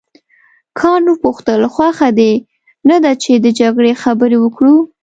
کانت 0.79 1.07
وپوښتل 1.17 1.61
خوښه 1.73 2.09
دې 2.19 2.33
نه 2.89 2.97
ده 3.03 3.11
چې 3.23 3.31
د 3.45 3.47
جګړې 3.59 3.93
خبرې 4.03 4.37
وکړو. 4.41 4.75